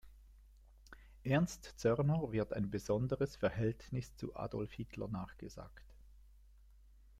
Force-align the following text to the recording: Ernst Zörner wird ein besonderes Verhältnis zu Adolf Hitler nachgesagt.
Ernst 1.23 1.73
Zörner 1.77 2.31
wird 2.31 2.53
ein 2.53 2.71
besonderes 2.71 3.35
Verhältnis 3.35 4.15
zu 4.15 4.35
Adolf 4.35 4.71
Hitler 4.71 5.07
nachgesagt. 5.07 5.93